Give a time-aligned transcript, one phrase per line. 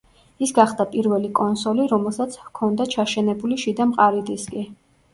[0.45, 4.71] ის გახდა პირველი კონსოლი, რომელსაც ჰქონდა ჩაშენებული შიდა მყარი დისკი.